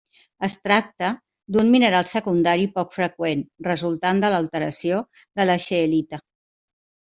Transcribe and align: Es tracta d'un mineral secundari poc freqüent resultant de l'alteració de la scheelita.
Es 0.45 0.53
tracta 0.67 1.09
d'un 1.57 1.69
mineral 1.75 2.07
secundari 2.13 2.65
poc 2.79 2.97
freqüent 2.97 3.45
resultant 3.69 4.25
de 4.27 4.33
l'alteració 4.35 5.05
de 5.21 5.49
la 5.53 5.61
scheelita. 5.69 6.25